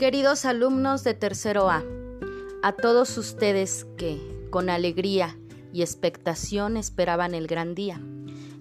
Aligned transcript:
Queridos 0.00 0.46
alumnos 0.46 1.04
de 1.04 1.12
tercero 1.12 1.68
A, 1.68 1.84
a 2.62 2.72
todos 2.72 3.18
ustedes 3.18 3.86
que, 3.98 4.18
con 4.48 4.70
alegría 4.70 5.36
y 5.74 5.82
expectación, 5.82 6.78
esperaban 6.78 7.34
el 7.34 7.46
gran 7.46 7.74
día, 7.74 8.00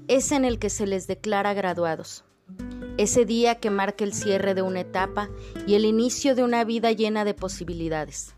es 0.10 0.34
en 0.34 0.44
el 0.44 0.60
que 0.60 0.70
se 0.70 0.86
les 0.86 1.08
declara 1.08 1.54
graduados. 1.54 2.26
Ese 2.98 3.24
día 3.24 3.56
que 3.56 3.70
marca 3.70 4.04
el 4.04 4.12
cierre 4.12 4.54
de 4.54 4.64
una 4.64 4.82
etapa 4.82 5.30
y 5.66 5.76
el 5.76 5.86
inicio 5.86 6.36
de 6.36 6.44
una 6.44 6.66
vida 6.66 6.92
llena 6.92 7.24
de 7.24 7.34
posibilidades. 7.34 8.36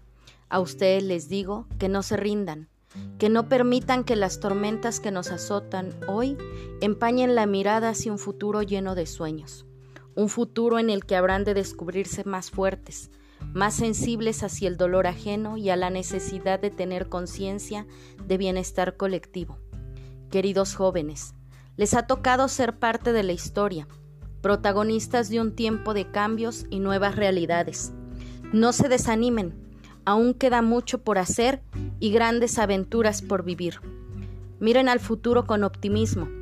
A 0.47 0.59
ustedes 0.59 1.01
les 1.01 1.27
digo 1.27 1.65
que 1.79 1.89
no 1.89 2.03
se 2.03 2.17
rindan, 2.17 2.69
que 3.17 3.29
no 3.29 3.49
permitan 3.49 4.03
que 4.03 4.15
las 4.15 4.39
tormentas 4.39 4.99
que 4.99 5.09
nos 5.09 5.31
azotan 5.31 5.89
hoy 6.07 6.37
empañen 6.81 7.33
la 7.33 7.47
mirada 7.47 7.89
hacia 7.89 8.11
un 8.11 8.19
futuro 8.19 8.61
lleno 8.61 8.93
de 8.93 9.07
sueños 9.07 9.65
un 10.15 10.29
futuro 10.29 10.79
en 10.79 10.89
el 10.89 11.05
que 11.05 11.15
habrán 11.15 11.43
de 11.43 11.53
descubrirse 11.53 12.23
más 12.23 12.51
fuertes, 12.51 13.11
más 13.53 13.73
sensibles 13.73 14.43
hacia 14.43 14.67
el 14.67 14.77
dolor 14.77 15.07
ajeno 15.07 15.57
y 15.57 15.69
a 15.69 15.75
la 15.75 15.89
necesidad 15.89 16.59
de 16.59 16.69
tener 16.69 17.09
conciencia 17.09 17.87
de 18.25 18.37
bienestar 18.37 18.97
colectivo. 18.97 19.57
Queridos 20.29 20.75
jóvenes, 20.75 21.33
les 21.77 21.93
ha 21.93 22.07
tocado 22.07 22.47
ser 22.47 22.77
parte 22.77 23.13
de 23.13 23.23
la 23.23 23.33
historia, 23.33 23.87
protagonistas 24.41 25.29
de 25.29 25.39
un 25.39 25.55
tiempo 25.55 25.93
de 25.93 26.09
cambios 26.11 26.65
y 26.69 26.79
nuevas 26.79 27.15
realidades. 27.15 27.93
No 28.53 28.73
se 28.73 28.89
desanimen, 28.89 29.53
aún 30.05 30.33
queda 30.33 30.61
mucho 30.61 31.03
por 31.03 31.17
hacer 31.17 31.61
y 31.99 32.11
grandes 32.11 32.59
aventuras 32.59 33.21
por 33.21 33.43
vivir. 33.43 33.79
Miren 34.59 34.89
al 34.89 34.99
futuro 34.99 35.45
con 35.45 35.63
optimismo 35.63 36.40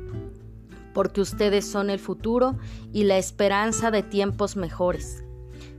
porque 0.92 1.20
ustedes 1.20 1.64
son 1.66 1.90
el 1.90 1.98
futuro 1.98 2.56
y 2.92 3.04
la 3.04 3.18
esperanza 3.18 3.90
de 3.90 4.02
tiempos 4.02 4.56
mejores. 4.56 5.24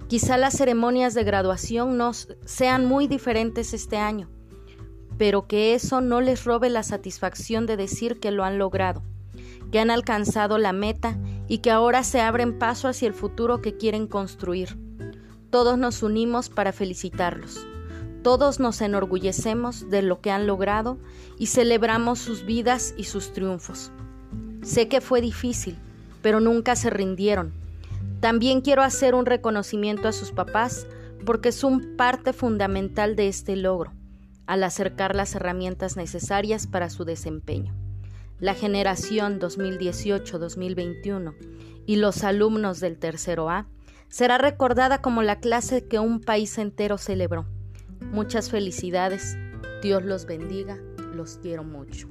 Quizá 0.08 0.38
las 0.38 0.58
ceremonias 0.58 1.14
de 1.14 1.23
graduación 1.23 1.98
no 1.98 2.12
sean 2.14 2.86
muy 2.86 3.08
diferentes 3.08 3.73
este 3.73 3.98
año, 3.98 4.30
pero 5.18 5.48
que 5.48 5.73
eso 5.73 6.02
no 6.02 6.20
les 6.20 6.44
robe 6.44 6.70
la 6.70 6.84
satisfacción 6.84 7.66
de 7.66 7.78
decir 7.78 8.20
que 8.20 8.31
lo 8.31 8.44
han 8.44 8.58
logrado, 8.58 9.03
que 9.72 9.80
han 9.80 9.90
alcanzado 9.90 10.58
la 10.58 10.73
meta 10.73 11.18
y 11.48 11.59
que 11.59 11.72
ahora 11.72 12.03
se 12.03 12.22
abren 12.22 12.59
paso 12.59 12.88
hacia 12.88 13.08
el 13.08 13.14
futuro 13.14 13.62
que 13.62 13.78
quieren 13.78 14.08
construir. 14.08 14.78
Todos 15.50 15.78
nos 15.78 16.03
unimos 16.03 16.50
para 16.50 16.72
felicitarlos. 16.72 17.66
Todos 18.23 18.59
nos 18.59 18.81
enorgullecemos 18.81 19.90
de 19.90 20.02
lo 20.02 20.22
que 20.22 20.31
han 20.31 20.46
logrado 20.46 20.98
y 21.40 21.48
celebramos 21.48 22.20
sus 22.20 22.46
vidas 22.46 22.94
y 22.98 23.06
sus 23.06 23.34
triunfos. 23.34 23.92
Sé 24.62 24.88
que 24.88 25.02
fue 25.02 25.22
difícil, 25.22 25.78
pero 26.22 26.40
nunca 26.40 26.76
se 26.76 26.90
rindieron. 26.90 27.52
También 28.20 28.62
quiero 28.62 28.84
hacer 28.84 29.16
un 29.16 29.26
reconocimiento 29.26 30.08
a 30.08 30.12
sus 30.12 30.31
papás 30.31 30.86
porque 31.26 31.52
son 31.52 31.95
parte 31.98 32.34
fundamental 32.34 33.16
de 33.16 33.28
este 33.28 33.56
logro, 33.56 33.92
al 34.45 34.64
acercar 34.64 35.16
las 35.16 35.34
herramientas 35.36 35.98
necesarias 35.98 36.68
para 36.68 36.92
su 36.92 37.06
desempeño. 37.06 37.73
La 38.40 38.53
generación 38.53 39.40
2018-2021 39.40 41.34
y 41.86 41.96
los 41.96 42.23
alumnos 42.23 42.80
del 42.80 42.98
tercero 42.98 43.50
A 43.50 43.68
será 44.09 44.38
recordada 44.38 45.02
como 45.02 45.23
la 45.23 45.40
clase 45.40 45.88
que 45.88 46.00
un 46.00 46.22
país 46.22 46.58
entero 46.58 46.98
celebró. 46.98 47.46
Muchas 48.12 48.50
felicidades, 48.50 49.38
Dios 49.81 50.03
los 50.03 50.25
bendiga, 50.25 50.78
los 51.14 51.38
quiero 51.38 51.64
mucho. 51.64 52.08